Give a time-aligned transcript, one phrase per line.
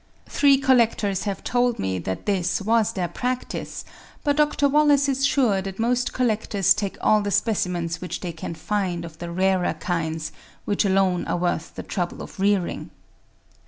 [0.27, 3.85] Three collectors have told me that this was their practice;
[4.23, 4.67] but Dr.
[4.67, 9.19] Wallace is sure that most collectors take all the specimens which they can find of
[9.19, 10.31] the rarer kinds,
[10.65, 12.89] which alone are worth the trouble of rearing.